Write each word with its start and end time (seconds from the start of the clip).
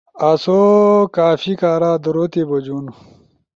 آسو 0.29 0.59
کافی 1.15 1.53
کارا 1.61 1.91
درو 2.03 2.25
تی 2.31 2.41
بجُون 2.49 2.85